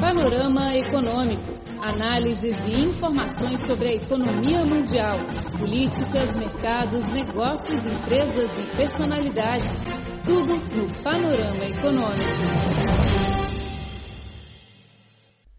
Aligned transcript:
Panorama 0.00 0.74
Econômico. 0.74 1.42
Análises 1.78 2.56
e 2.66 2.80
informações 2.80 3.66
sobre 3.66 3.88
a 3.88 3.92
economia 3.92 4.64
mundial, 4.64 5.18
políticas, 5.58 6.34
mercados, 6.38 7.06
negócios, 7.08 7.84
empresas 7.84 8.58
e 8.58 8.76
personalidades. 8.76 9.82
Tudo 10.24 10.56
no 10.74 11.02
Panorama 11.02 11.64
Econômico. 11.66 13.10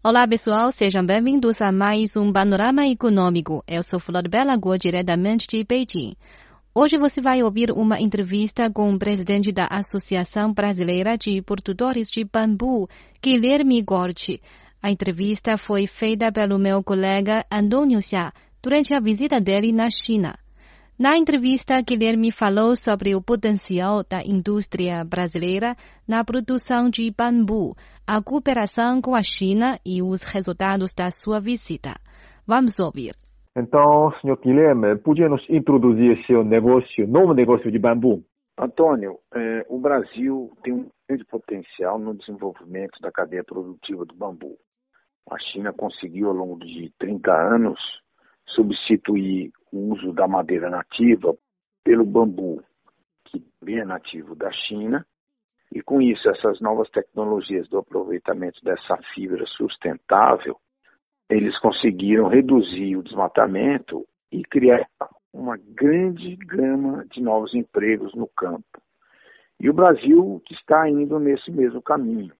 Olá 0.02 0.26
pessoal, 0.26 0.72
sejam 0.72 1.06
bem-vindos 1.06 1.60
a 1.60 1.70
mais 1.70 2.16
um 2.16 2.32
Panorama 2.32 2.84
Econômico. 2.88 3.62
Eu 3.68 3.84
sou 3.84 4.00
Flor 4.00 4.28
Bela 4.28 4.56
Guo, 4.56 4.76
diretamente 4.76 5.46
de 5.46 5.62
Beijing. 5.62 6.16
Hoje 6.74 6.96
você 6.96 7.20
vai 7.20 7.42
ouvir 7.42 7.70
uma 7.70 8.00
entrevista 8.00 8.70
com 8.70 8.94
o 8.94 8.98
presidente 8.98 9.52
da 9.52 9.66
Associação 9.70 10.54
Brasileira 10.54 11.18
de 11.18 11.42
Produtores 11.42 12.08
de 12.08 12.24
Bambu, 12.24 12.88
Guilherme 13.22 13.82
Gorti. 13.82 14.40
A 14.82 14.90
entrevista 14.90 15.58
foi 15.58 15.86
feita 15.86 16.32
pelo 16.32 16.58
meu 16.58 16.82
colega 16.82 17.44
Antônio 17.52 18.00
Xia 18.00 18.32
durante 18.62 18.94
a 18.94 19.00
visita 19.00 19.38
dele 19.38 19.70
na 19.70 19.90
China. 19.90 20.34
Na 20.98 21.14
entrevista, 21.18 21.78
Guilherme 21.82 22.32
falou 22.32 22.74
sobre 22.74 23.14
o 23.14 23.20
potencial 23.20 24.02
da 24.02 24.22
indústria 24.24 25.04
brasileira 25.04 25.76
na 26.08 26.24
produção 26.24 26.88
de 26.88 27.10
bambu, 27.10 27.76
a 28.06 28.22
cooperação 28.22 29.02
com 29.02 29.14
a 29.14 29.22
China 29.22 29.78
e 29.84 30.02
os 30.02 30.22
resultados 30.22 30.94
da 30.94 31.10
sua 31.10 31.38
visita. 31.38 32.00
Vamos 32.46 32.78
ouvir. 32.78 33.12
Então, 33.54 34.10
senhor 34.20 34.38
Guilherme, 34.38 34.96
podia 34.96 35.28
nos 35.28 35.46
introduzir 35.50 36.24
seu 36.24 36.42
negócio, 36.42 37.06
novo 37.06 37.34
negócio 37.34 37.70
de 37.70 37.78
bambu? 37.78 38.24
Antônio, 38.56 39.18
é, 39.34 39.66
o 39.68 39.78
Brasil 39.78 40.56
tem 40.62 40.72
um 40.72 40.90
grande 41.06 41.24
potencial 41.26 41.98
no 41.98 42.14
desenvolvimento 42.14 42.98
da 43.00 43.12
cadeia 43.12 43.44
produtiva 43.44 44.06
do 44.06 44.14
bambu. 44.14 44.56
A 45.30 45.38
China 45.38 45.70
conseguiu, 45.72 46.28
ao 46.28 46.34
longo 46.34 46.58
de 46.60 46.90
30 46.98 47.30
anos, 47.30 47.78
substituir 48.46 49.52
o 49.70 49.92
uso 49.92 50.14
da 50.14 50.26
madeira 50.26 50.70
nativa 50.70 51.36
pelo 51.84 52.06
bambu, 52.06 52.62
que 53.24 53.44
é 53.66 53.84
nativo 53.84 54.34
da 54.34 54.50
China, 54.50 55.06
e 55.74 55.82
com 55.82 56.00
isso, 56.00 56.28
essas 56.28 56.60
novas 56.60 56.88
tecnologias 56.90 57.68
do 57.68 57.78
aproveitamento 57.78 58.62
dessa 58.64 58.96
fibra 59.14 59.44
sustentável 59.46 60.58
eles 61.32 61.58
conseguiram 61.58 62.28
reduzir 62.28 62.96
o 62.96 63.02
desmatamento 63.02 64.06
e 64.30 64.42
criar 64.42 64.86
uma 65.32 65.56
grande 65.56 66.36
gama 66.36 67.04
de 67.06 67.22
novos 67.22 67.54
empregos 67.54 68.14
no 68.14 68.28
campo. 68.28 68.82
E 69.58 69.70
o 69.70 69.72
Brasil 69.72 70.42
está 70.50 70.88
indo 70.88 71.18
nesse 71.18 71.50
mesmo 71.50 71.80
caminho. 71.80 72.34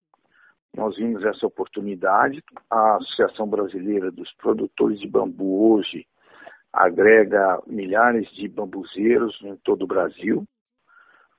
Nós 0.77 0.97
vimos 0.97 1.25
essa 1.25 1.47
oportunidade, 1.47 2.43
a 2.71 2.97
Associação 2.97 3.47
Brasileira 3.47 4.11
dos 4.11 4.33
Produtores 4.35 5.01
de 5.01 5.09
Bambu 5.09 5.73
hoje 5.73 6.07
agrega 6.73 7.63
milhares 7.67 8.31
de 8.31 8.49
bambuzeiros 8.49 9.39
em 9.43 9.55
todo 9.57 9.83
o 9.83 9.87
Brasil. 9.87 10.47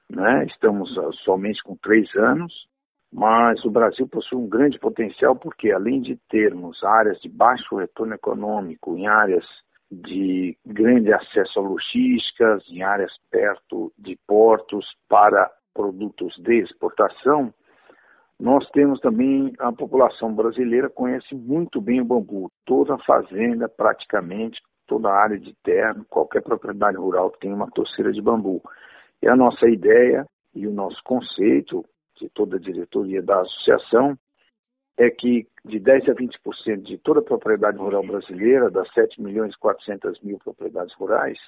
Né? 0.09 0.45
Estamos 0.45 0.93
somente 1.23 1.63
com 1.63 1.75
três 1.75 2.13
anos 2.15 2.67
mas 3.13 3.63
o 3.63 3.69
Brasil 3.69 4.07
possui 4.07 4.39
um 4.39 4.49
grande 4.49 4.79
potencial 4.79 5.35
porque, 5.35 5.71
além 5.71 6.01
de 6.01 6.15
termos 6.27 6.83
áreas 6.83 7.19
de 7.19 7.29
baixo 7.29 7.75
retorno 7.75 8.15
econômico, 8.15 8.97
em 8.97 9.07
áreas 9.07 9.45
de 9.91 10.57
grande 10.65 11.13
acesso 11.13 11.59
a 11.59 11.61
logísticas, 11.61 12.63
em 12.71 12.81
áreas 12.81 13.15
perto 13.29 13.93
de 13.95 14.17
portos 14.25 14.97
para 15.07 15.51
produtos 15.75 16.35
de 16.39 16.63
exportação, 16.63 17.53
nós 18.39 18.67
temos 18.71 18.99
também 18.99 19.53
a 19.59 19.71
população 19.71 20.33
brasileira 20.33 20.89
conhece 20.89 21.35
muito 21.35 21.79
bem 21.79 22.01
o 22.01 22.05
bambu. 22.05 22.51
Toda 22.65 22.97
fazenda, 22.97 23.69
praticamente, 23.69 24.59
toda 24.87 25.13
área 25.13 25.39
de 25.39 25.53
terra, 25.63 26.03
qualquer 26.09 26.41
propriedade 26.41 26.97
rural 26.97 27.29
tem 27.29 27.53
uma 27.53 27.69
torceira 27.69 28.11
de 28.11 28.21
bambu. 28.23 28.59
E 29.21 29.29
a 29.29 29.35
nossa 29.35 29.69
ideia 29.69 30.25
e 30.55 30.65
o 30.65 30.71
nosso 30.71 31.01
conceito 31.03 31.85
de 32.15 32.29
toda 32.29 32.57
a 32.57 32.59
diretoria 32.59 33.21
da 33.21 33.41
associação, 33.41 34.17
é 34.97 35.09
que 35.09 35.47
de 35.65 35.79
10 35.79 36.09
a 36.09 36.13
20% 36.13 36.81
de 36.81 36.97
toda 36.97 37.19
a 37.19 37.23
propriedade 37.23 37.77
rural 37.77 38.05
brasileira, 38.05 38.69
das 38.69 38.91
7 38.93 39.21
milhões 39.21 39.55
e 39.55 39.57
400 39.57 40.21
mil 40.21 40.37
propriedades 40.37 40.93
rurais, 40.95 41.39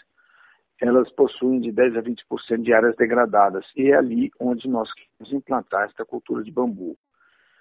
elas 0.81 1.11
possuem 1.11 1.59
de 1.59 1.71
10 1.71 1.97
a 1.97 2.01
20% 2.01 2.61
de 2.61 2.73
áreas 2.73 2.95
degradadas. 2.95 3.65
E 3.75 3.91
é 3.91 3.95
ali 3.95 4.31
onde 4.39 4.67
nós 4.67 4.91
queremos 4.93 5.33
implantar 5.33 5.85
esta 5.85 6.05
cultura 6.05 6.43
de 6.43 6.51
bambu. 6.51 6.97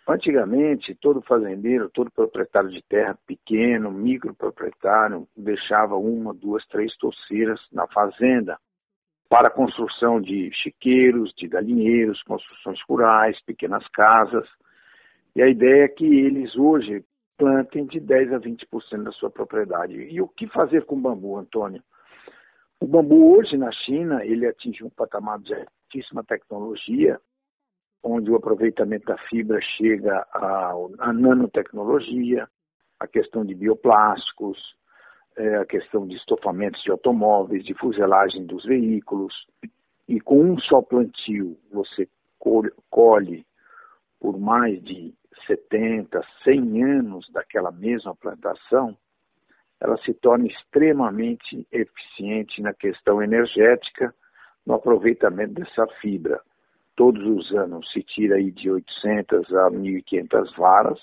Antigamente, 0.06 0.94
todo 0.94 1.22
fazendeiro, 1.22 1.88
todo 1.88 2.10
proprietário 2.10 2.70
de 2.70 2.82
terra 2.82 3.18
pequeno, 3.26 3.90
microproprietário, 3.90 5.26
deixava 5.34 5.96
uma, 5.96 6.34
duas, 6.34 6.66
três 6.66 6.94
torceiras 6.96 7.60
na 7.72 7.86
fazenda 7.88 8.58
para 9.34 9.48
a 9.48 9.50
construção 9.50 10.20
de 10.20 10.48
chiqueiros, 10.52 11.34
de 11.34 11.48
galinheiros, 11.48 12.22
construções 12.22 12.80
rurais, 12.88 13.40
pequenas 13.40 13.84
casas. 13.88 14.48
E 15.34 15.42
a 15.42 15.48
ideia 15.48 15.86
é 15.86 15.88
que 15.88 16.04
eles 16.04 16.54
hoje 16.54 17.04
plantem 17.36 17.84
de 17.84 17.98
10 17.98 18.32
a 18.32 18.38
20% 18.38 19.02
da 19.02 19.10
sua 19.10 19.28
propriedade. 19.28 19.94
E 19.94 20.22
o 20.22 20.28
que 20.28 20.46
fazer 20.46 20.84
com 20.84 20.94
o 20.94 21.00
bambu, 21.00 21.36
Antônio? 21.36 21.82
O 22.78 22.86
bambu 22.86 23.36
hoje 23.36 23.56
na 23.56 23.72
China, 23.72 24.24
ele 24.24 24.46
atinge 24.46 24.84
um 24.84 24.90
patamar 24.90 25.40
de 25.40 25.52
altíssima 25.52 26.22
tecnologia, 26.22 27.20
onde 28.04 28.30
o 28.30 28.36
aproveitamento 28.36 29.06
da 29.06 29.18
fibra 29.18 29.60
chega 29.60 30.24
à 30.32 31.12
nanotecnologia, 31.12 32.48
a 33.00 33.08
questão 33.08 33.44
de 33.44 33.52
bioplásticos, 33.52 34.76
é, 35.36 35.56
a 35.56 35.64
questão 35.64 36.06
de 36.06 36.16
estofamentos 36.16 36.82
de 36.82 36.90
automóveis, 36.90 37.64
de 37.64 37.74
fuselagem 37.74 38.44
dos 38.44 38.64
veículos, 38.64 39.46
e 40.08 40.20
com 40.20 40.40
um 40.40 40.58
só 40.58 40.82
plantio 40.82 41.58
você 41.72 42.08
colhe 42.90 43.46
por 44.20 44.38
mais 44.38 44.82
de 44.82 45.14
70, 45.46 46.22
100 46.42 46.84
anos 46.84 47.28
daquela 47.30 47.70
mesma 47.70 48.14
plantação, 48.14 48.96
ela 49.80 49.96
se 49.98 50.14
torna 50.14 50.46
extremamente 50.46 51.66
eficiente 51.70 52.62
na 52.62 52.72
questão 52.72 53.22
energética, 53.22 54.14
no 54.64 54.74
aproveitamento 54.74 55.54
dessa 55.54 55.86
fibra. 56.00 56.40
Todos 56.96 57.26
os 57.26 57.52
anos 57.52 57.90
se 57.92 58.02
tira 58.02 58.36
aí 58.36 58.50
de 58.50 58.70
800 58.70 59.52
a 59.52 59.70
1.500 59.70 60.56
varas, 60.56 61.00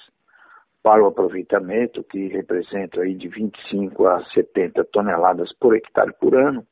para 0.84 1.03
o 1.03 1.08
aproveitamento, 1.08 2.03
que 2.03 2.28
representa 2.28 3.02
aí 3.02 3.14
de 3.16 3.28
25 3.28 4.08
a 4.08 4.24
70 4.25 4.84
toneladas 4.86 5.53
por 5.53 5.75
hectare 5.75 6.14
por 6.19 6.36
ano. 6.36 6.66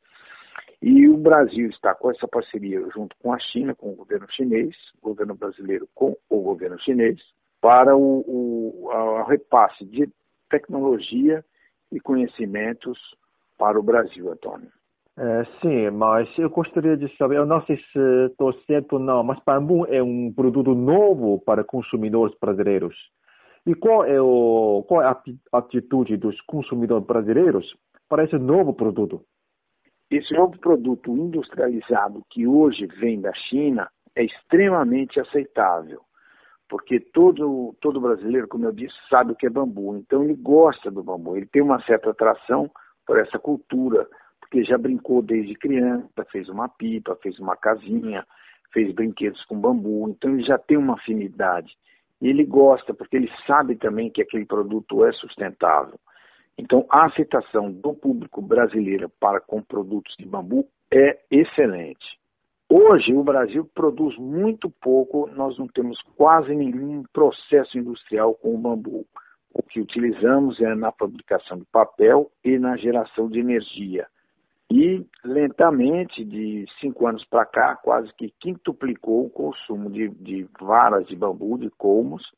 E 0.82 1.08
o 1.10 1.18
Brasil 1.18 1.70
está 1.70 1.94
com 1.94 2.10
essa 2.10 2.28
parceria 2.28 2.82
junto 2.94 3.16
com 3.22 3.34
a 3.34 3.40
China, 3.40 3.76
com 3.76 3.92
o 3.92 3.96
governo 3.96 4.26
chinês, 4.30 4.76
o 5.02 5.10
governo 5.10 5.36
brasileiro 5.36 5.88
com 5.94 6.16
o 6.30 6.42
governo 6.42 6.80
chinês, 6.80 7.22
para 7.62 7.96
o, 7.96 8.24
o 8.86 8.90
a 8.92 9.28
repasse 9.28 9.86
de 9.86 10.10
tecnologia 10.50 11.44
e 11.92 12.00
conhecimentos 12.00 12.98
para 13.58 13.78
o 13.78 13.84
Brasil, 13.84 14.32
Antônio. 14.32 14.72
É, 15.18 15.44
sim, 15.62 15.90
mas 15.90 16.30
eu 16.40 16.50
gostaria 16.50 16.96
de 16.96 17.14
saber, 17.18 17.38
eu 17.38 17.46
não 17.46 17.62
sei 17.66 17.76
se 17.76 18.00
estou 18.28 18.54
certo 18.66 18.94
ou 18.94 19.00
não, 19.00 19.22
mas 19.22 19.38
bambu 19.46 19.86
é 19.88 20.02
um 20.02 20.32
produto 20.32 20.74
novo 20.74 21.42
para 21.42 21.62
consumidores 21.62 22.34
brasileiros. 22.40 22.96
E 23.66 23.76
qual 23.76 24.06
é, 24.06 24.20
o, 24.22 24.84
qual 24.88 25.02
é 25.02 25.06
a 25.06 25.58
atitude 25.58 26.18
dos 26.18 26.40
consumidores 26.42 27.06
brasileiros 27.06 27.76
para 28.08 28.24
esse 28.24 28.38
novo 28.38 28.74
produto? 28.74 29.24
Esse 30.10 30.34
novo 30.34 30.58
produto 30.60 31.16
industrializado 31.16 32.26
que 32.30 32.48
hoje 32.48 32.88
vem 32.88 33.22
da 33.22 33.34
China 33.34 33.90
é 34.16 34.24
extremamente 34.24 35.20
aceitável, 35.20 36.02
porque 36.68 37.00
todo, 37.00 37.76
todo 37.80 38.02
brasileiro, 38.02 38.48
como 38.48 38.66
eu 38.66 38.72
disse, 38.72 38.96
sabe 39.10 39.34
o 39.34 39.36
que 39.36 39.46
é 39.46 39.50
bambu, 39.50 39.96
então 39.98 40.24
ele 40.24 40.36
gosta 40.36 40.90
do 40.90 41.04
bambu, 41.04 41.38
ele 41.38 41.46
tem 41.46 41.62
uma 41.62 41.80
certa 41.82 42.10
atração 42.10 42.70
por 43.06 43.20
essa 43.20 43.38
cultura, 43.38 44.08
porque 44.40 44.64
já 44.64 44.78
brincou 44.78 45.22
desde 45.22 45.54
criança, 45.54 46.26
fez 46.32 46.50
uma 46.50 46.68
pipa, 46.68 47.16
fez 47.22 47.40
uma 47.40 47.56
casinha, 47.56 48.26
fez 48.74 48.92
brinquedos 48.94 49.46
com 49.46 49.60
bambu, 49.60 50.10
então 50.10 50.32
ele 50.32 50.42
já 50.42 50.58
tem 50.58 50.78
uma 50.78 50.96
afinidade. 50.96 51.78
E 52.22 52.30
ele 52.30 52.46
gosta, 52.46 52.94
porque 52.94 53.16
ele 53.16 53.30
sabe 53.48 53.76
também 53.76 54.10
que 54.10 54.22
aquele 54.22 54.46
produto 54.46 55.06
é 55.06 55.12
sustentável. 55.12 56.00
Então, 56.58 56.86
a 56.90 57.06
aceitação 57.06 57.72
do 57.72 57.94
público 57.94 58.42
brasileiro 58.42 59.10
para 59.20 59.40
com 59.40 59.62
produtos 59.62 60.16
de 60.18 60.26
bambu 60.26 60.68
é 60.92 61.20
excelente. 61.32 62.20
Hoje, 62.70 63.16
o 63.16 63.24
Brasil 63.24 63.66
produz 63.74 64.18
muito 64.18 64.70
pouco, 64.70 65.28
nós 65.34 65.58
não 65.58 65.68
temos 65.68 66.02
quase 66.16 66.54
nenhum 66.54 67.04
processo 67.14 67.80
industrial 67.80 68.36
com 68.36 68.54
o 68.54 68.58
bambu. 68.58 69.08
O 69.52 69.64
que 69.64 69.80
utilizamos 69.80 70.62
é 70.62 70.76
na 70.76 70.92
fabricação 70.92 71.58
de 71.58 71.66
papel 71.72 72.30
e 72.44 72.60
na 72.60 72.76
geração 72.76 73.28
de 73.28 73.40
energia. 73.40 74.08
E, 74.72 75.04
lentamente, 75.24 76.24
de 76.24 76.66
cinco 76.80 77.08
anos 77.08 77.26
para 77.26 77.46
cá, 77.46 77.76
quase 77.76 78.14
que 78.14 78.32
quintuplicou 78.40 79.26
o 79.26 79.30
consumo 79.30 79.90
de, 79.90 80.10
de, 80.10 80.48
varas 80.60 81.08
de 81.08 81.16
bambu, 81.16 81.58
de 81.58 81.72
colmos, 81.72 82.32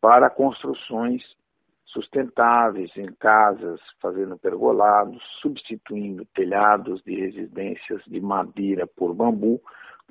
para 0.00 0.30
construções 0.30 1.22
sustentáveis 1.84 2.96
em 2.96 3.12
casas, 3.14 3.80
fazendo 4.00 4.38
pergolados, 4.38 5.22
substituindo 5.40 6.24
telhados 6.26 7.02
de 7.02 7.14
residências 7.14 8.02
de 8.06 8.20
madeira 8.20 8.86
por 8.86 9.12
bambu. 9.12 9.60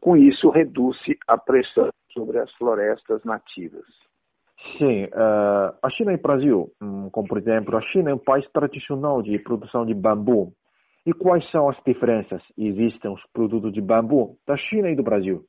Com 0.02 0.18
isso, 0.18 0.50
reduz-se 0.50 1.18
a 1.28 1.38
pressão 1.38 1.90
sobre 2.10 2.40
as 2.40 2.52
florestas 2.56 3.24
nativas. 3.24 3.86
Sim, 4.78 5.06
uh, 5.06 5.76
a 5.82 5.90
China 5.90 6.12
e 6.12 6.16
o 6.16 6.22
Brasil, 6.22 6.72
hum, 6.82 7.10
como 7.10 7.28
por 7.28 7.38
exemplo, 7.38 7.78
a 7.78 7.82
China 7.82 8.12
é 8.12 8.14
um 8.14 8.20
país 8.20 8.48
tradicional 8.50 9.22
de 9.22 9.38
produção 9.40 9.86
de 9.86 9.94
bambu. 9.94 10.54
E 11.06 11.12
quais 11.14 11.50
são 11.52 11.68
as 11.68 11.78
diferenças? 11.86 12.42
Existem 12.58 13.12
os 13.12 13.22
produtos 13.34 13.74
de 13.74 13.82
bambu 13.82 14.40
da 14.48 14.56
China 14.56 14.90
e 14.90 14.96
do 14.96 15.04
Brasil? 15.04 15.46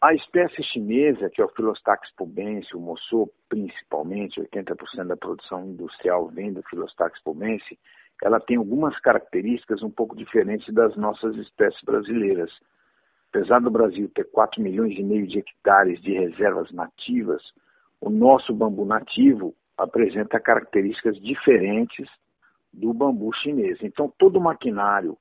A 0.00 0.14
espécie 0.14 0.62
chinesa, 0.62 1.28
que 1.28 1.42
é 1.42 1.44
o 1.44 1.50
Philostax 1.50 2.10
pubense, 2.16 2.74
o 2.74 2.80
moçô, 2.80 3.30
principalmente, 3.50 4.40
80% 4.40 5.06
da 5.06 5.16
produção 5.16 5.66
industrial 5.66 6.28
vem 6.28 6.54
do 6.54 6.62
Philostax 6.62 7.22
pubense, 7.22 7.78
ela 8.22 8.40
tem 8.40 8.56
algumas 8.56 8.98
características 8.98 9.82
um 9.82 9.90
pouco 9.90 10.16
diferentes 10.16 10.72
das 10.72 10.96
nossas 10.96 11.36
espécies 11.36 11.82
brasileiras. 11.82 12.50
Apesar 13.28 13.60
do 13.60 13.70
Brasil 13.70 14.08
ter 14.08 14.24
4 14.30 14.62
milhões 14.62 14.98
e 14.98 15.02
meio 15.02 15.26
de 15.26 15.40
hectares 15.40 16.00
de 16.00 16.12
reservas 16.12 16.72
nativas, 16.72 17.42
o 18.00 18.08
nosso 18.08 18.54
bambu 18.54 18.86
nativo 18.86 19.54
apresenta 19.76 20.40
características 20.40 21.20
diferentes 21.20 22.08
do 22.78 22.92
bambu 22.92 23.32
chinês. 23.32 23.78
Então, 23.82 24.12
todo 24.16 24.38
o 24.38 24.42
maquinário 24.42 25.16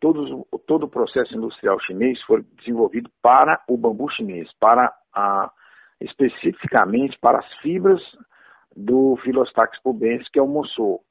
todo, 0.00 0.46
todo 0.66 0.84
o 0.84 0.88
processo 0.88 1.36
industrial 1.36 1.78
chinês 1.80 2.22
foi 2.22 2.42
desenvolvido 2.56 3.10
para 3.22 3.62
o 3.68 3.76
bambu 3.76 4.08
chinês, 4.08 4.52
para 4.60 4.94
a, 5.12 5.50
especificamente 6.00 7.18
para 7.18 7.38
as 7.38 7.54
fibras 7.58 8.02
do 8.74 9.16
Philostax 9.22 9.80
pubensis, 9.80 10.28
que 10.28 10.38
é 10.38 10.42
o 10.42 10.48
moçô. 10.48 11.02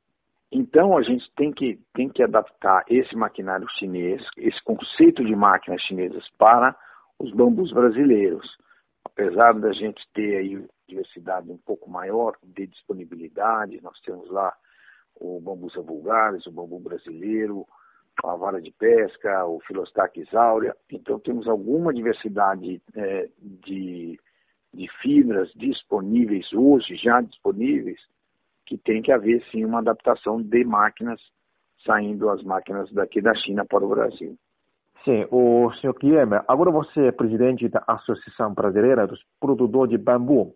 Então, 0.52 0.96
a 0.96 1.02
gente 1.02 1.30
tem 1.36 1.52
que, 1.52 1.80
tem 1.94 2.08
que 2.08 2.24
adaptar 2.24 2.84
esse 2.88 3.16
maquinário 3.16 3.68
chinês, 3.72 4.26
esse 4.38 4.64
conceito 4.64 5.24
de 5.26 5.36
máquinas 5.36 5.82
chinesas 5.82 6.30
para 6.38 6.76
os 7.20 7.32
bambus 7.32 7.72
brasileiros. 7.72 8.58
Apesar 9.04 9.54
da 9.54 9.72
gente 9.72 10.08
ter 10.14 10.38
aí 10.38 10.66
diversidade 10.88 11.52
um 11.52 11.58
pouco 11.58 11.90
maior 11.90 12.38
de 12.44 12.68
disponibilidade, 12.68 13.82
nós 13.82 14.00
temos 14.02 14.30
lá 14.30 14.54
o 15.16 15.40
bambu 15.40 15.68
vulgares, 15.84 16.46
o 16.46 16.52
bambu 16.52 16.80
brasileiro, 16.80 17.66
a 18.24 18.36
vara 18.36 18.62
de 18.62 18.72
pesca, 18.72 19.46
o 19.46 19.60
Filostax 19.62 20.34
áurea. 20.34 20.76
Então, 20.92 21.20
temos 21.20 21.48
alguma 21.48 21.94
diversidade 21.94 22.82
é, 22.96 23.30
de, 23.40 24.20
de 24.74 24.88
fibras 25.02 25.52
disponíveis 25.56 26.52
hoje, 26.54 26.96
já 26.96 27.22
disponíveis, 27.22 28.00
que 28.66 28.78
tem 28.78 29.02
que 29.02 29.12
haver 29.12 29.44
sim 29.52 29.64
uma 29.66 29.80
adaptação 29.80 30.42
de 30.42 30.64
máquinas, 30.64 31.22
saindo 31.86 32.30
as 32.30 32.44
máquinas 32.44 32.92
daqui 32.92 33.22
da 33.22 33.34
China 33.36 33.66
para 33.66 33.86
o 33.86 33.90
Brasil. 33.90 34.38
Sim, 35.04 35.28
o 35.30 35.72
senhor 35.74 35.94
Guilherme, 36.00 36.40
agora 36.48 36.72
você 36.72 37.08
é 37.08 37.12
presidente 37.12 37.70
da 37.70 37.84
Associação 37.88 38.54
Brasileira 38.54 39.06
dos 39.06 39.24
Produtores 39.40 39.92
de 39.92 39.98
Bambu. 39.98 40.56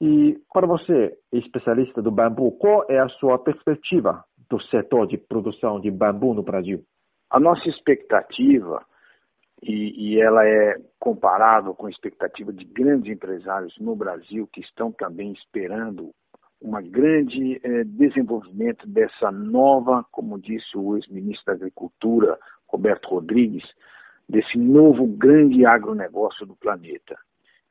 E 0.00 0.38
para 0.52 0.66
você, 0.66 1.16
especialista 1.32 2.02
do 2.02 2.10
bambu, 2.10 2.52
qual 2.52 2.84
é 2.88 2.98
a 2.98 3.08
sua 3.08 3.38
perspectiva 3.38 4.24
do 4.48 4.60
setor 4.60 5.06
de 5.06 5.16
produção 5.16 5.80
de 5.80 5.90
bambu 5.90 6.34
no 6.34 6.42
Brasil? 6.42 6.84
A 7.30 7.40
nossa 7.40 7.68
expectativa, 7.68 8.84
e, 9.62 10.14
e 10.14 10.20
ela 10.20 10.46
é 10.46 10.76
comparável 10.98 11.74
com 11.74 11.86
a 11.86 11.90
expectativa 11.90 12.52
de 12.52 12.64
grandes 12.64 13.10
empresários 13.10 13.78
no 13.78 13.96
Brasil 13.96 14.46
que 14.52 14.60
estão 14.60 14.92
também 14.92 15.32
esperando 15.32 16.14
um 16.60 16.72
grande 16.90 17.60
eh, 17.62 17.84
desenvolvimento 17.84 18.88
dessa 18.88 19.30
nova, 19.30 20.04
como 20.10 20.38
disse 20.38 20.76
o 20.76 20.96
ex-ministro 20.96 21.46
da 21.46 21.52
Agricultura, 21.52 22.38
Roberto 22.66 23.08
Rodrigues, 23.08 23.64
desse 24.28 24.58
novo 24.58 25.06
grande 25.06 25.66
agronegócio 25.66 26.46
do 26.46 26.56
planeta. 26.56 27.16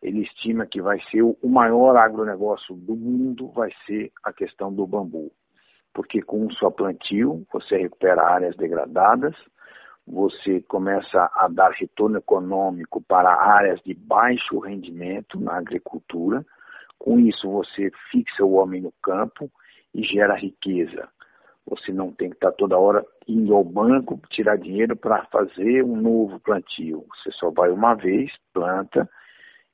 Ele 0.05 0.21
estima 0.21 0.65
que 0.65 0.81
vai 0.81 0.99
ser 1.09 1.23
o 1.23 1.49
maior 1.49 1.97
agronegócio 1.97 2.75
do 2.75 2.95
mundo, 2.95 3.51
vai 3.51 3.71
ser 3.85 4.11
a 4.23 4.31
questão 4.31 4.71
do 4.71 4.85
bambu 4.85 5.31
porque 5.95 6.21
com 6.21 6.49
só 6.49 6.69
plantio 6.69 7.47
você 7.51 7.77
recupera 7.77 8.21
áreas 8.21 8.55
degradadas, 8.57 9.33
você 10.05 10.61
começa 10.61 11.31
a 11.33 11.47
dar 11.47 11.71
retorno 11.71 12.17
econômico 12.17 13.01
para 13.01 13.33
áreas 13.33 13.81
de 13.81 13.93
baixo 13.93 14.59
rendimento 14.59 15.39
na 15.39 15.57
agricultura. 15.57 16.45
Com 16.99 17.17
isso, 17.19 17.49
você 17.49 17.89
fixa 18.11 18.43
o 18.43 18.53
homem 18.55 18.81
no 18.81 18.93
campo 19.01 19.49
e 19.93 20.03
gera 20.03 20.35
riqueza. 20.35 21.07
Você 21.65 21.91
não 21.91 22.11
tem 22.11 22.29
que 22.29 22.35
estar 22.35 22.51
toda 22.51 22.77
hora 22.77 23.03
indo 23.27 23.55
ao 23.55 23.63
banco 23.63 24.19
tirar 24.29 24.57
dinheiro 24.57 24.95
para 24.95 25.25
fazer 25.25 25.83
um 25.83 25.95
novo 25.95 26.39
plantio. 26.41 27.05
Você 27.15 27.31
só 27.31 27.49
vai 27.49 27.71
uma 27.71 27.95
vez, 27.95 28.31
planta. 28.53 29.09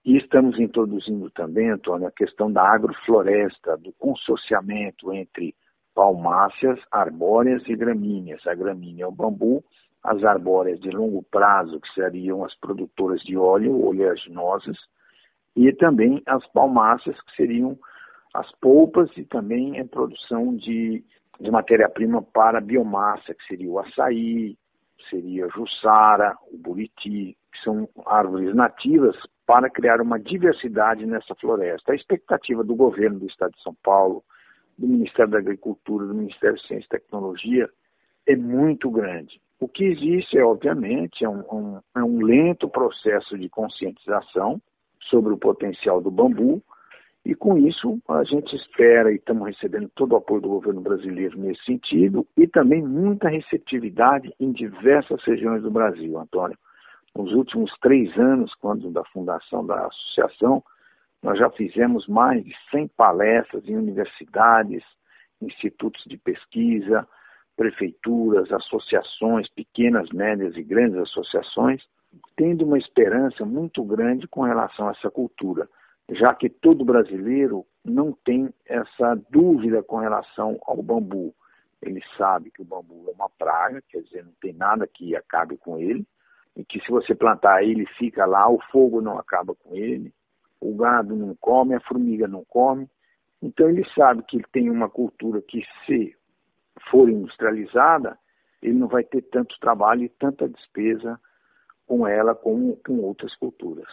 E 0.03 0.17
estamos 0.17 0.59
introduzindo 0.59 1.29
também, 1.29 1.69
Antônio, 1.69 2.07
a 2.07 2.11
questão 2.11 2.51
da 2.51 2.63
agrofloresta, 2.63 3.77
do 3.77 3.93
consorciamento 3.93 5.13
entre 5.13 5.55
palmáceas, 5.93 6.79
arbóreas 6.91 7.67
e 7.67 7.75
gramíneas. 7.75 8.45
A 8.47 8.55
gramínea 8.55 9.03
é 9.03 9.07
o 9.07 9.11
bambu, 9.11 9.63
as 10.03 10.23
arbóreas 10.23 10.79
de 10.79 10.89
longo 10.89 11.21
prazo, 11.21 11.79
que 11.79 11.93
seriam 11.93 12.43
as 12.43 12.55
produtoras 12.55 13.21
de 13.21 13.37
óleo, 13.37 13.85
oleaginosas, 13.85 14.77
e 15.55 15.71
também 15.73 16.23
as 16.25 16.47
palmáceas, 16.47 17.21
que 17.21 17.35
seriam 17.35 17.77
as 18.33 18.51
polpas 18.53 19.15
e 19.17 19.23
também 19.23 19.79
a 19.79 19.85
produção 19.85 20.55
de, 20.55 21.03
de 21.39 21.51
matéria-prima 21.51 22.23
para 22.23 22.59
biomassa, 22.59 23.35
que 23.35 23.43
seria 23.43 23.69
o 23.69 23.77
açaí, 23.77 24.57
seria 25.09 25.47
jussara, 25.49 26.35
o 26.51 26.57
buriti, 26.57 27.37
que 27.51 27.63
são 27.63 27.87
árvores 28.05 28.55
nativas 28.55 29.15
para 29.45 29.69
criar 29.69 30.01
uma 30.01 30.19
diversidade 30.19 31.05
nessa 31.05 31.35
floresta. 31.35 31.91
A 31.91 31.95
expectativa 31.95 32.63
do 32.63 32.75
governo 32.75 33.19
do 33.19 33.25
estado 33.25 33.51
de 33.51 33.61
São 33.61 33.75
Paulo, 33.83 34.23
do 34.77 34.87
Ministério 34.87 35.31
da 35.31 35.39
Agricultura, 35.39 36.05
do 36.05 36.13
Ministério 36.13 36.55
de 36.55 36.67
Ciência 36.67 36.85
e 36.85 36.99
Tecnologia, 36.99 37.69
é 38.25 38.35
muito 38.35 38.89
grande. 38.89 39.41
O 39.59 39.67
que 39.67 39.83
existe, 39.83 40.37
é, 40.37 40.43
obviamente, 40.43 41.23
é 41.23 41.29
um, 41.29 41.43
um, 41.51 41.79
é 41.95 42.03
um 42.03 42.23
lento 42.23 42.69
processo 42.69 43.37
de 43.37 43.49
conscientização 43.49 44.61
sobre 44.99 45.33
o 45.33 45.37
potencial 45.37 46.01
do 46.01 46.09
bambu, 46.09 46.63
e 47.23 47.35
com 47.35 47.57
isso 47.57 47.99
a 48.07 48.23
gente 48.23 48.55
espera 48.55 49.11
e 49.11 49.15
estamos 49.15 49.47
recebendo 49.47 49.89
todo 49.93 50.13
o 50.13 50.15
apoio 50.15 50.41
do 50.41 50.49
governo 50.49 50.81
brasileiro 50.81 51.37
nesse 51.37 51.63
sentido 51.63 52.27
e 52.35 52.47
também 52.47 52.81
muita 52.81 53.29
receptividade 53.29 54.33
em 54.39 54.51
diversas 54.51 55.23
regiões 55.23 55.61
do 55.61 55.69
Brasil, 55.69 56.17
Antônio. 56.17 56.57
Nos 57.15 57.33
últimos 57.33 57.71
três 57.79 58.17
anos, 58.17 58.55
quando 58.55 58.89
da 58.89 59.03
fundação 59.05 59.65
da 59.65 59.85
associação, 59.85 60.63
nós 61.21 61.37
já 61.37 61.49
fizemos 61.51 62.07
mais 62.07 62.43
de 62.43 62.55
100 62.71 62.87
palestras 62.89 63.67
em 63.67 63.75
universidades, 63.75 64.83
institutos 65.39 66.03
de 66.07 66.17
pesquisa, 66.17 67.07
prefeituras, 67.55 68.51
associações, 68.51 69.47
pequenas, 69.49 70.09
médias 70.09 70.57
e 70.57 70.63
grandes 70.63 70.97
associações, 70.97 71.87
tendo 72.35 72.65
uma 72.65 72.77
esperança 72.77 73.45
muito 73.45 73.83
grande 73.83 74.27
com 74.27 74.41
relação 74.41 74.87
a 74.87 74.91
essa 74.91 75.11
cultura, 75.11 75.69
já 76.09 76.33
que 76.33 76.49
todo 76.49 76.85
brasileiro 76.85 77.65
não 77.83 78.11
tem 78.11 78.53
essa 78.65 79.15
dúvida 79.29 79.81
com 79.81 79.97
relação 79.97 80.59
ao 80.65 80.81
bambu. 80.81 81.33
Ele 81.81 82.01
sabe 82.17 82.51
que 82.51 82.61
o 82.61 82.65
bambu 82.65 83.05
é 83.09 83.11
uma 83.11 83.29
praga, 83.29 83.81
quer 83.89 84.01
dizer, 84.01 84.23
não 84.23 84.33
tem 84.39 84.53
nada 84.53 84.87
que 84.87 85.15
acabe 85.15 85.57
com 85.57 85.77
ele, 85.77 86.05
e 86.55 86.63
que 86.63 86.79
se 86.81 86.91
você 86.91 87.15
plantar 87.15 87.63
ele 87.63 87.85
fica 87.85 88.25
lá, 88.25 88.49
o 88.49 88.59
fogo 88.71 89.01
não 89.01 89.17
acaba 89.17 89.55
com 89.55 89.75
ele, 89.75 90.13
o 90.59 90.75
gado 90.75 91.15
não 91.15 91.35
come, 91.35 91.73
a 91.73 91.79
formiga 91.79 92.27
não 92.27 92.45
come. 92.45 92.89
Então 93.41 93.69
ele 93.69 93.83
sabe 93.95 94.21
que 94.23 94.37
ele 94.37 94.45
tem 94.51 94.69
uma 94.69 94.89
cultura 94.89 95.41
que 95.41 95.65
se 95.85 96.15
for 96.89 97.09
industrializada, 97.09 98.17
ele 98.61 98.77
não 98.77 98.87
vai 98.87 99.03
ter 99.03 99.23
tanto 99.23 99.59
trabalho 99.59 100.03
e 100.03 100.09
tanta 100.09 100.47
despesa 100.47 101.19
com 101.87 102.05
ela 102.07 102.35
como 102.35 102.77
com 102.77 102.99
outras 102.99 103.35
culturas. 103.35 103.89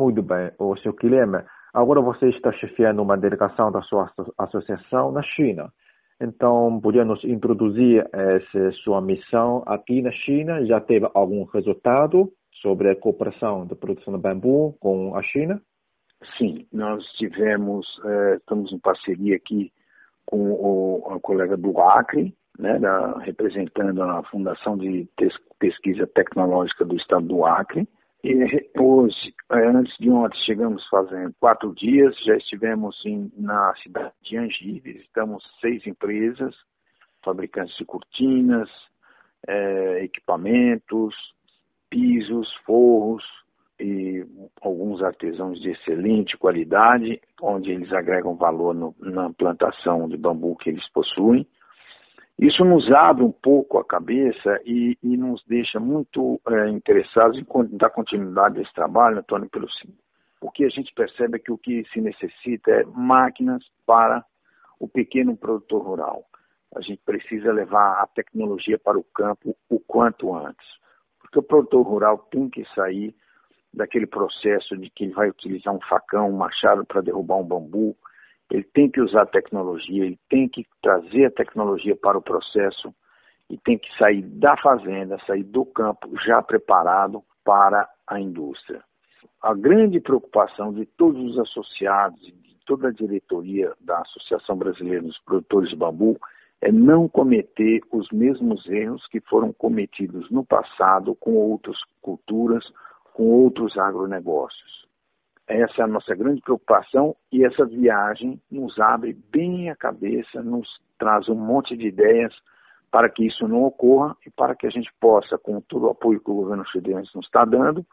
Muito 0.00 0.22
bem. 0.22 0.50
O 0.58 0.74
senhor 0.76 0.94
Guilherme, 0.94 1.44
agora 1.74 2.00
você 2.00 2.28
está 2.28 2.50
chefiando 2.50 3.02
uma 3.02 3.18
delegação 3.18 3.70
da 3.70 3.82
sua 3.82 4.10
associação 4.38 5.12
na 5.12 5.20
China. 5.20 5.70
Então, 6.18 6.80
podia 6.80 7.04
nos 7.04 7.22
introduzir 7.22 8.08
essa 8.10 8.72
sua 8.82 9.02
missão 9.02 9.62
aqui 9.66 10.00
na 10.00 10.10
China? 10.10 10.64
Já 10.64 10.80
teve 10.80 11.06
algum 11.12 11.44
resultado 11.44 12.32
sobre 12.50 12.90
a 12.90 12.96
cooperação 12.96 13.66
da 13.66 13.76
produção 13.76 14.14
de 14.14 14.20
bambu 14.20 14.74
com 14.80 15.14
a 15.14 15.20
China? 15.20 15.60
Sim, 16.38 16.66
nós 16.72 17.04
tivemos, 17.18 17.86
é, 18.02 18.36
estamos 18.36 18.72
em 18.72 18.78
parceria 18.78 19.36
aqui 19.36 19.70
com 20.24 20.50
o, 20.50 21.20
colega 21.20 21.58
do 21.58 21.78
Acre, 21.78 22.34
né, 22.58 22.78
da, 22.78 23.18
representando 23.18 24.02
a 24.02 24.22
Fundação 24.22 24.78
de 24.78 25.06
Pesquisa 25.58 26.06
Tecnológica 26.06 26.86
do 26.86 26.96
Estado 26.96 27.26
do 27.26 27.44
Acre. 27.44 27.86
E 28.22 28.68
hoje, 28.78 29.34
é, 29.50 29.66
antes 29.66 29.96
de 29.98 30.10
ontem, 30.10 30.38
chegamos 30.44 30.86
fazendo 30.88 31.34
quatro 31.40 31.74
dias, 31.74 32.14
já 32.22 32.36
estivemos 32.36 33.02
em, 33.06 33.32
na 33.34 33.74
cidade 33.76 34.12
de 34.22 34.36
Angível, 34.36 34.96
estamos 34.96 35.42
seis 35.58 35.86
empresas, 35.86 36.54
fabricantes 37.24 37.74
de 37.78 37.84
cortinas, 37.86 38.68
é, 39.48 40.04
equipamentos, 40.04 41.14
pisos, 41.88 42.54
forros 42.66 43.24
e 43.80 44.22
alguns 44.60 45.02
artesãos 45.02 45.58
de 45.58 45.70
excelente 45.70 46.36
qualidade, 46.36 47.22
onde 47.40 47.70
eles 47.70 47.90
agregam 47.90 48.36
valor 48.36 48.74
no, 48.74 48.94
na 49.00 49.32
plantação 49.32 50.06
de 50.06 50.18
bambu 50.18 50.54
que 50.56 50.68
eles 50.68 50.86
possuem. 50.90 51.48
Isso 52.40 52.64
nos 52.64 52.90
abre 52.90 53.22
um 53.22 53.30
pouco 53.30 53.76
a 53.76 53.84
cabeça 53.84 54.58
e, 54.64 54.96
e 55.02 55.14
nos 55.14 55.44
deixa 55.44 55.78
muito 55.78 56.40
é, 56.48 56.70
interessados 56.70 57.38
em 57.38 57.44
dar 57.76 57.90
continuidade 57.90 58.58
a 58.58 58.62
esse 58.62 58.72
trabalho, 58.72 59.18
Antônio, 59.18 59.50
pelo 59.50 59.68
seguinte. 59.68 60.00
O 60.40 60.50
que 60.50 60.64
a 60.64 60.70
gente 60.70 60.90
percebe 60.94 61.36
é 61.36 61.38
que 61.38 61.52
o 61.52 61.58
que 61.58 61.84
se 61.92 62.00
necessita 62.00 62.70
é 62.70 62.84
máquinas 62.86 63.62
para 63.84 64.24
o 64.78 64.88
pequeno 64.88 65.36
produtor 65.36 65.82
rural. 65.82 66.24
A 66.74 66.80
gente 66.80 67.02
precisa 67.04 67.52
levar 67.52 68.00
a 68.00 68.06
tecnologia 68.06 68.78
para 68.78 68.98
o 68.98 69.04
campo 69.04 69.54
o 69.68 69.78
quanto 69.78 70.34
antes. 70.34 70.66
Porque 71.20 71.38
o 71.38 71.42
produtor 71.42 71.86
rural 71.86 72.16
tem 72.30 72.48
que 72.48 72.64
sair 72.74 73.14
daquele 73.70 74.06
processo 74.06 74.78
de 74.78 74.88
que 74.88 75.04
ele 75.04 75.12
vai 75.12 75.28
utilizar 75.28 75.74
um 75.74 75.80
facão, 75.82 76.30
um 76.30 76.38
machado 76.38 76.86
para 76.86 77.02
derrubar 77.02 77.36
um 77.36 77.44
bambu, 77.44 77.94
ele 78.50 78.64
tem 78.64 78.90
que 78.90 79.00
usar 79.00 79.26
tecnologia, 79.26 80.04
ele 80.04 80.18
tem 80.28 80.48
que 80.48 80.66
trazer 80.82 81.26
a 81.26 81.30
tecnologia 81.30 81.96
para 81.96 82.18
o 82.18 82.22
processo 82.22 82.92
e 83.48 83.56
tem 83.56 83.78
que 83.78 83.96
sair 83.96 84.22
da 84.22 84.56
fazenda, 84.56 85.18
sair 85.26 85.44
do 85.44 85.64
campo 85.64 86.16
já 86.24 86.42
preparado 86.42 87.22
para 87.44 87.88
a 88.06 88.20
indústria. 88.20 88.82
A 89.40 89.54
grande 89.54 90.00
preocupação 90.00 90.72
de 90.72 90.84
todos 90.84 91.30
os 91.30 91.38
associados 91.38 92.20
e 92.28 92.32
de 92.32 92.56
toda 92.66 92.88
a 92.88 92.92
diretoria 92.92 93.72
da 93.80 94.00
Associação 94.00 94.56
Brasileira 94.56 95.02
dos 95.02 95.18
Produtores 95.20 95.70
de 95.70 95.76
Bambu 95.76 96.18
é 96.60 96.70
não 96.70 97.08
cometer 97.08 97.80
os 97.90 98.10
mesmos 98.10 98.68
erros 98.68 99.06
que 99.08 99.20
foram 99.20 99.52
cometidos 99.52 100.30
no 100.30 100.44
passado 100.44 101.14
com 101.14 101.34
outras 101.34 101.78
culturas, 102.02 102.70
com 103.14 103.24
outros 103.24 103.78
agronegócios. 103.78 104.89
Essa 105.50 105.82
é 105.82 105.84
a 105.84 105.88
nossa 105.88 106.14
grande 106.14 106.40
preocupação 106.40 107.16
e 107.32 107.44
essa 107.44 107.66
viagem 107.66 108.40
nos 108.48 108.78
abre 108.78 109.18
bem 109.32 109.68
a 109.68 109.74
cabeça, 109.74 110.40
nos 110.40 110.80
traz 110.96 111.28
um 111.28 111.34
monte 111.34 111.76
de 111.76 111.88
ideias 111.88 112.32
para 112.88 113.08
que 113.08 113.26
isso 113.26 113.48
não 113.48 113.64
ocorra 113.64 114.16
e 114.24 114.30
para 114.30 114.54
que 114.54 114.64
a 114.64 114.70
gente 114.70 114.88
possa, 115.00 115.36
com 115.36 115.60
todo 115.60 115.86
o 115.86 115.90
apoio 115.90 116.20
que 116.20 116.30
o 116.30 116.36
governo 116.36 116.64
chinês 116.66 117.12
nos 117.12 117.26
está 117.26 117.44
dando, 117.44 117.84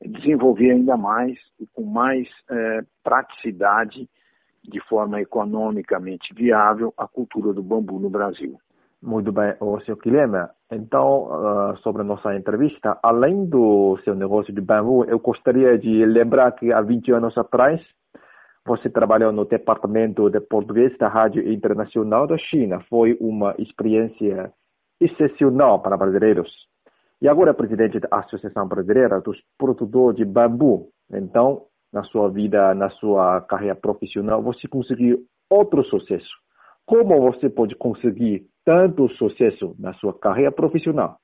desenvolver 0.00 0.70
ainda 0.70 0.96
mais 0.96 1.36
e 1.58 1.66
com 1.66 1.82
mais 1.82 2.28
é, 2.48 2.84
praticidade, 3.02 4.08
de 4.62 4.80
forma 4.82 5.20
economicamente 5.20 6.32
viável, 6.32 6.94
a 6.96 7.08
cultura 7.08 7.52
do 7.52 7.64
bambu 7.64 7.98
no 7.98 8.10
Brasil. 8.10 8.60
Muito 9.02 9.30
bem, 9.30 9.54
o 9.60 9.78
senhor 9.80 9.98
Guilherme. 9.98 10.48
Então, 10.72 11.26
uh, 11.26 11.76
sobre 11.78 12.02
a 12.02 12.04
nossa 12.04 12.34
entrevista, 12.34 12.98
além 13.02 13.46
do 13.46 13.98
seu 14.04 14.14
negócio 14.14 14.52
de 14.52 14.60
bambu, 14.60 15.04
eu 15.04 15.18
gostaria 15.18 15.78
de 15.78 16.04
lembrar 16.04 16.52
que 16.52 16.72
há 16.72 16.80
20 16.80 17.12
anos 17.12 17.36
atrás, 17.38 17.80
você 18.66 18.90
trabalhou 18.90 19.30
no 19.32 19.44
departamento 19.44 20.28
de 20.28 20.40
português 20.40 20.96
da 20.98 21.08
Rádio 21.08 21.48
Internacional 21.48 22.26
da 22.26 22.36
China. 22.36 22.80
Foi 22.88 23.16
uma 23.20 23.54
experiência 23.58 24.52
excepcional 25.00 25.80
para 25.80 25.96
brasileiros. 25.96 26.50
E 27.20 27.28
agora 27.28 27.50
é 27.50 27.54
presidente 27.54 28.00
da 28.00 28.08
Associação 28.10 28.66
Brasileira 28.66 29.20
dos 29.20 29.40
Produtores 29.56 30.16
de 30.16 30.24
Bambu. 30.24 30.90
Então, 31.12 31.66
na 31.92 32.02
sua 32.02 32.28
vida, 32.28 32.74
na 32.74 32.90
sua 32.90 33.40
carreira 33.42 33.76
profissional, 33.76 34.42
você 34.42 34.66
conseguiu 34.66 35.24
outro 35.48 35.84
sucesso. 35.84 36.45
Como 36.86 37.20
você 37.20 37.50
pode 37.50 37.74
conseguir 37.74 38.46
tanto 38.64 39.08
sucesso 39.08 39.74
na 39.76 39.92
sua 39.94 40.16
carreira 40.16 40.52
profissional? 40.52 41.18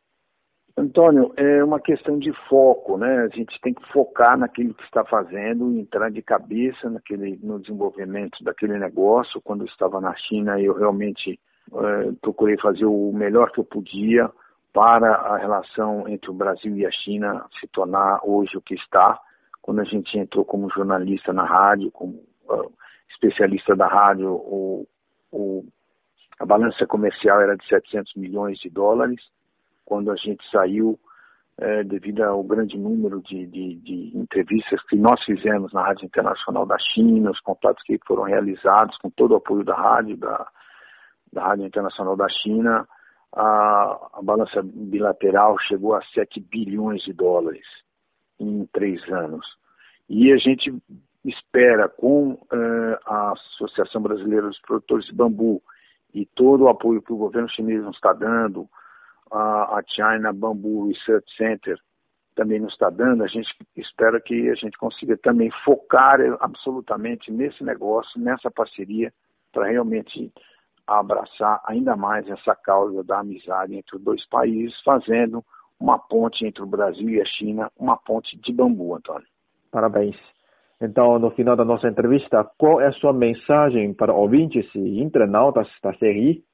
Antônio, 0.76 1.33
é 1.37 1.62
uma 1.62 1.78
questão 1.78 2.19
de 2.19 2.33
foco, 2.49 2.97
né? 2.97 3.25
A 3.25 3.28
gente 3.28 3.61
tem 3.61 3.73
que 3.73 3.87
focar 3.92 4.37
naquilo 4.37 4.75
que 4.75 4.83
está 4.83 5.04
fazendo, 5.04 5.71
entrar 5.78 6.11
de 6.11 6.21
cabeça 6.21 6.90
naquele, 6.90 7.38
no 7.42 7.61
desenvolvimento 7.61 8.42
daquele 8.42 8.76
negócio. 8.76 9.40
Quando 9.40 9.61
eu 9.61 9.66
estava 9.66 10.00
na 10.00 10.16
China, 10.16 10.59
eu 10.59 10.75
realmente 10.75 11.38
é, 11.73 12.12
procurei 12.21 12.59
fazer 12.59 12.87
o 12.87 13.12
melhor 13.12 13.52
que 13.52 13.61
eu 13.61 13.64
podia 13.64 14.31
para 14.73 15.14
a 15.14 15.37
relação 15.37 16.09
entre 16.09 16.31
o 16.31 16.35
Brasil 16.35 16.75
e 16.76 16.87
a 16.87 16.90
China 16.90 17.47
se 17.61 17.69
tornar 17.69 18.21
hoje 18.25 18.57
o 18.57 18.62
que 18.62 18.75
está. 18.75 19.21
Quando 19.61 19.81
a 19.81 19.85
gente 19.85 20.19
entrou 20.19 20.45
como 20.45 20.71
jornalista 20.71 21.33
na 21.33 21.45
rádio, 21.45 21.90
como 21.92 22.14
uh, 22.49 22.73
especialista 23.09 23.76
da 23.76 23.87
rádio, 23.87 24.33
o, 24.33 24.88
o 25.32 25.64
a 26.42 26.44
balança 26.44 26.84
comercial 26.88 27.40
era 27.40 27.56
de 27.56 27.64
700 27.68 28.14
milhões 28.16 28.58
de 28.58 28.68
dólares. 28.68 29.22
Quando 29.84 30.10
a 30.10 30.16
gente 30.16 30.44
saiu, 30.50 30.98
é, 31.56 31.84
devido 31.84 32.22
ao 32.22 32.42
grande 32.42 32.76
número 32.76 33.22
de, 33.22 33.46
de, 33.46 33.76
de, 33.76 34.18
entrevistas 34.18 34.82
que 34.84 34.96
nós 34.96 35.22
fizemos 35.24 35.72
na 35.72 35.84
Rádio 35.84 36.06
Internacional 36.06 36.66
da 36.66 36.76
China, 36.78 37.30
os 37.30 37.40
contatos 37.40 37.84
que 37.84 37.96
foram 38.04 38.24
realizados 38.24 38.98
com 38.98 39.08
todo 39.08 39.32
o 39.32 39.36
apoio 39.36 39.62
da 39.62 39.76
rádio, 39.76 40.16
da, 40.16 40.48
da 41.32 41.46
Rádio 41.46 41.66
Internacional 41.66 42.16
da 42.16 42.28
China, 42.28 42.88
a, 43.32 44.10
a 44.14 44.20
balança 44.22 44.62
bilateral 44.64 45.56
chegou 45.60 45.94
a 45.94 46.02
7 46.02 46.40
bilhões 46.40 47.02
de 47.02 47.12
dólares 47.12 47.66
em 48.40 48.66
três 48.72 49.00
anos. 49.10 49.46
E 50.08 50.32
a 50.32 50.36
gente 50.38 50.74
espera, 51.24 51.88
com 51.88 52.32
uh, 52.32 52.98
a 53.06 53.32
Associação 53.32 54.02
Brasileira 54.02 54.48
dos 54.48 54.60
Produtores 54.60 55.06
de 55.06 55.14
Bambu, 55.14 55.62
e 56.12 56.26
todo 56.26 56.64
o 56.64 56.68
apoio 56.68 57.02
que 57.02 57.12
o 57.12 57.16
governo 57.16 57.48
chinês 57.48 57.82
nos 57.82 57.96
está 57.96 58.12
dando, 58.12 58.68
a, 59.30 59.78
a 59.78 59.82
China 59.86 60.32
Bamboo 60.32 60.88
Research 60.88 61.34
Center 61.36 61.78
também 62.34 62.60
nos 62.60 62.72
está 62.72 62.90
dando, 62.90 63.22
a 63.22 63.26
gente 63.26 63.54
espera 63.76 64.20
que 64.20 64.50
a 64.50 64.54
gente 64.54 64.76
consiga 64.78 65.16
também 65.16 65.50
focar 65.64 66.18
absolutamente 66.40 67.30
nesse 67.30 67.62
negócio, 67.62 68.20
nessa 68.20 68.50
parceria, 68.50 69.12
para 69.52 69.66
realmente 69.66 70.32
abraçar 70.86 71.60
ainda 71.66 71.94
mais 71.94 72.28
essa 72.28 72.54
causa 72.54 73.04
da 73.04 73.20
amizade 73.20 73.76
entre 73.76 73.96
os 73.96 74.02
dois 74.02 74.26
países, 74.26 74.80
fazendo 74.82 75.44
uma 75.78 75.98
ponte 75.98 76.46
entre 76.46 76.62
o 76.62 76.66
Brasil 76.66 77.08
e 77.10 77.20
a 77.20 77.24
China, 77.24 77.70
uma 77.76 77.96
ponte 77.96 78.36
de 78.38 78.52
bambu, 78.52 78.94
Antônio. 78.94 79.26
Parabéns. 79.70 80.16
Então, 80.84 81.16
no 81.16 81.30
final 81.30 81.54
da 81.54 81.64
nossa 81.64 81.86
entrevista, 81.86 82.44
qual 82.58 82.80
é 82.80 82.88
a 82.88 82.92
sua 82.92 83.12
mensagem 83.12 83.94
para 83.94 84.12
ouvintes 84.12 84.68
e 84.74 85.00
internautas 85.00 85.68
da 85.80 85.92
CRI? 85.92 86.44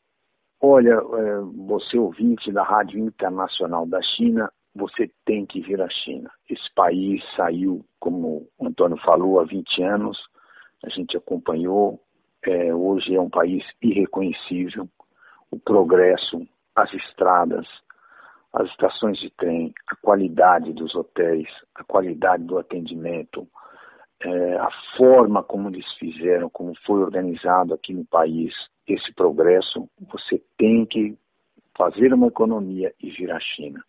Olha, 0.61 0.93
é, 0.93 1.41
você 1.67 1.99
ouvinte 1.99 2.53
da 2.53 2.63
Rádio 2.63 2.99
Internacional 2.99 3.87
da 3.87 4.03
China, 4.03 4.53
você 4.75 5.11
tem 5.25 5.47
que 5.47 5.63
vir 5.63 5.81
à 5.81 5.89
China. 5.89 6.31
Esse 6.47 6.69
país 6.75 7.25
saiu, 7.37 7.83
como 7.99 8.47
o 8.59 8.67
Antônio 8.67 8.99
falou, 8.99 9.41
há 9.41 9.45
20 9.45 9.83
anos, 9.83 10.19
a 10.85 10.91
gente 10.91 11.17
acompanhou, 11.17 11.99
é, 12.45 12.75
hoje 12.75 13.15
é 13.15 13.21
um 13.21 13.31
país 13.31 13.65
irreconhecível. 13.81 14.87
O 15.51 15.59
progresso, 15.59 16.47
as 16.77 16.93
estradas, 16.93 17.67
as 18.53 18.69
estações 18.69 19.19
de 19.19 19.31
trem, 19.31 19.73
a 19.87 19.97
qualidade 19.97 20.75
dos 20.75 20.95
hotéis, 20.95 21.49
a 21.75 21.83
qualidade 21.83 22.45
do 22.45 22.59
atendimento, 22.59 23.49
é, 24.21 24.57
a 24.57 24.69
forma 24.97 25.43
como 25.43 25.69
eles 25.69 25.91
fizeram, 25.95 26.51
como 26.51 26.75
foi 26.85 27.01
organizado 27.01 27.73
aqui 27.73 27.95
no 27.95 28.05
país 28.05 28.53
esse 28.87 29.13
progresso, 29.13 29.89
você 30.01 30.43
tem 30.57 30.85
que 30.85 31.17
fazer 31.77 32.13
uma 32.13 32.27
economia 32.27 32.93
e 33.01 33.11
vir 33.11 33.31
à 33.31 33.39
China. 33.39 33.85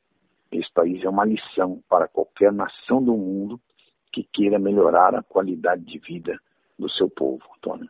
Esse 0.51 0.71
país 0.71 1.03
é 1.03 1.09
uma 1.09 1.25
lição 1.25 1.81
para 1.89 2.07
qualquer 2.07 2.51
nação 2.51 3.03
do 3.03 3.15
mundo 3.15 3.59
que 4.11 4.23
queira 4.23 4.59
melhorar 4.59 5.15
a 5.15 5.23
qualidade 5.23 5.83
de 5.83 5.99
vida 5.99 6.39
do 6.77 6.89
seu 6.89 7.09
povo, 7.09 7.43
Tônia. 7.61 7.89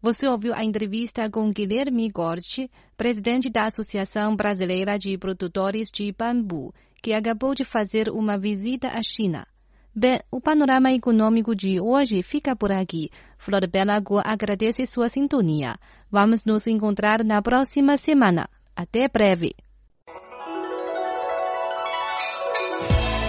Você 0.00 0.26
ouviu 0.26 0.52
a 0.52 0.64
entrevista 0.64 1.30
com 1.30 1.48
Guilherme 1.50 2.10
Gorte, 2.10 2.68
presidente 2.96 3.48
da 3.48 3.66
Associação 3.66 4.34
Brasileira 4.34 4.98
de 4.98 5.16
Produtores 5.16 5.90
de 5.92 6.12
Bambu, 6.12 6.74
que 7.00 7.12
acabou 7.12 7.54
de 7.54 7.64
fazer 7.64 8.08
uma 8.08 8.36
visita 8.36 8.88
à 8.88 9.00
China. 9.00 9.46
Bem, 9.94 10.18
o 10.30 10.40
panorama 10.40 10.90
econômico 10.90 11.54
de 11.54 11.78
hoje 11.78 12.22
fica 12.22 12.56
por 12.56 12.72
aqui. 12.72 13.10
Flor 13.36 13.68
Belago 13.68 14.18
agradece 14.24 14.86
sua 14.86 15.10
sintonia. 15.10 15.76
Vamos 16.10 16.46
nos 16.46 16.66
encontrar 16.66 17.22
na 17.22 17.42
próxima 17.42 17.98
semana. 17.98 18.48
Até 18.74 19.06
breve. 19.06 19.54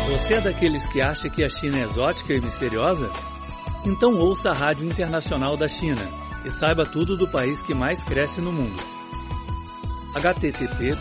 Você 0.10 0.36
é 0.36 0.42
daqueles 0.42 0.88
que 0.88 1.02
acha 1.02 1.30
que 1.30 1.44
a 1.44 1.50
China 1.50 1.80
é 1.80 1.84
exótica 1.84 2.34
e 2.34 2.40
misteriosa? 2.40 3.10
Então 3.86 4.18
ouça 4.18 4.52
a 4.52 4.54
Rádio 4.54 4.88
Internacional 4.88 5.58
da 5.58 5.68
China 5.68 6.08
e 6.46 6.50
saiba 6.50 6.86
tudo 6.86 7.18
do 7.18 7.30
país 7.30 7.62
que 7.62 7.74
mais 7.74 8.02
cresce 8.06 8.40
no 8.40 8.54
mundo. 8.54 8.82
http 10.16 10.96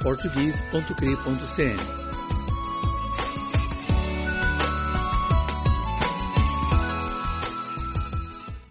português.cri.cn 0.00 2.07